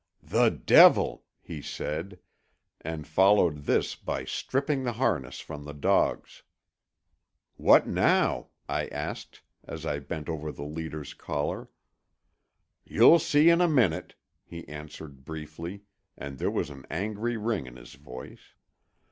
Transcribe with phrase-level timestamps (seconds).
[0.23, 2.17] "The devil!" he said,
[2.81, 6.41] and followed this by stripping the harness from the dogs.
[7.55, 11.69] "What now?" I asked, as I bent over the leader's collar.
[12.83, 15.83] "You'll see in a minute," he answered briefly,
[16.17, 18.55] and there was an angry ring in his voice.